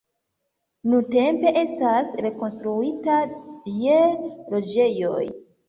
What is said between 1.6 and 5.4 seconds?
estas rekonstruita je loĝejoj.